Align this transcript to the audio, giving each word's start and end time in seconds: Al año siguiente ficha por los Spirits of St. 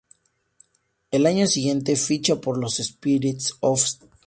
Al 1.11 1.27
año 1.27 1.45
siguiente 1.45 1.95
ficha 1.95 2.37
por 2.41 2.57
los 2.57 2.77
Spirits 2.77 3.55
of 3.61 3.83
St. 3.83 4.07